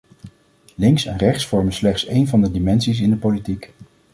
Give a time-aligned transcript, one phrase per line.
[0.75, 3.73] Links en rechts vormen slechts een van de dimensies in de politiek.